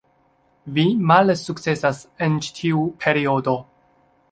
[0.77, 3.57] Vi malsukcesas en ĉi tiu periodo